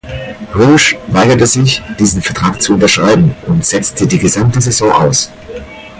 Roush 0.55 0.97
weigerte 1.09 1.45
sich, 1.45 1.83
diesen 1.99 2.23
Vertrag 2.23 2.59
zu 2.59 2.73
unterschreiben 2.73 3.35
und 3.45 3.63
setzte 3.63 4.07
die 4.07 4.17
gesamte 4.17 4.59
Saison 4.59 4.91
aus. 4.91 5.31